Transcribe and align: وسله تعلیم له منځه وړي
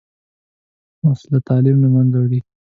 وسله 1.07 1.39
تعلیم 1.47 1.77
له 1.83 1.87
منځه 1.95 2.17
وړي 2.19 2.39